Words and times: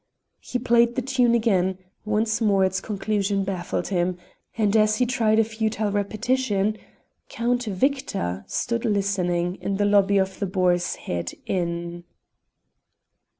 He 0.39 0.57
played 0.57 0.95
the 0.95 1.03
tune 1.03 1.35
again; 1.35 1.77
once 2.05 2.41
more 2.41 2.65
its 2.65 2.81
conclusion 2.81 3.43
baffled 3.43 3.89
him, 3.89 4.17
and 4.57 4.75
as 4.75 4.95
he 4.95 5.05
tried 5.05 5.37
a 5.37 5.43
futile 5.43 5.91
repetition 5.91 6.79
Count 7.29 7.65
Victor 7.65 8.43
stood 8.47 8.83
listening 8.83 9.59
in 9.61 9.77
the 9.77 9.85
lobby 9.85 10.17
of 10.17 10.39
the 10.39 10.47
Boar's 10.47 10.95
Head 10.95 11.33
Inn. 11.45 12.03